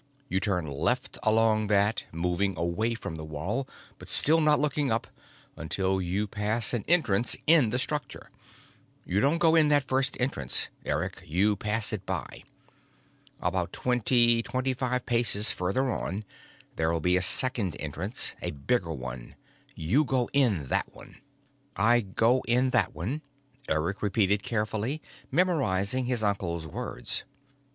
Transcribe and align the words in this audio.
You 0.29 0.39
turn 0.39 0.65
left 0.65 1.19
along 1.21 1.67
that, 1.67 2.05
moving 2.11 2.57
away 2.57 2.95
from 2.95 3.17
the 3.17 3.23
wall, 3.23 3.67
but 3.99 4.09
still 4.09 4.41
not 4.41 4.59
looking 4.59 4.91
up, 4.91 5.05
until 5.55 6.01
you 6.01 6.25
pass 6.25 6.73
an 6.73 6.83
entrance 6.87 7.35
in 7.45 7.69
the 7.69 7.77
structure. 7.77 8.31
You 9.05 9.19
don't 9.19 9.37
go 9.37 9.53
in 9.53 9.67
that 9.67 9.83
first 9.83 10.17
entrance, 10.19 10.69
Eric; 10.87 11.21
you 11.27 11.55
pass 11.55 11.93
it 11.93 12.03
by. 12.07 12.41
About 13.41 13.71
twenty, 13.71 14.41
twenty 14.41 14.73
five 14.73 15.05
paces 15.05 15.51
further 15.51 15.91
on, 15.91 16.25
there'll 16.77 16.99
be 16.99 17.15
a 17.15 17.21
second 17.21 17.75
entrance, 17.79 18.33
a 18.41 18.49
bigger 18.49 18.91
one. 18.93 19.35
You 19.75 20.03
go 20.03 20.31
in 20.33 20.65
that 20.69 20.95
one." 20.95 21.21
"I 21.75 21.99
go 22.01 22.41
in 22.47 22.71
that 22.71 22.95
one," 22.95 23.21
Eric 23.69 24.01
repeated 24.01 24.41
carefully, 24.41 24.99
memorizing 25.29 26.05
his 26.05 26.23
uncle's 26.23 26.65
words. 26.65 27.23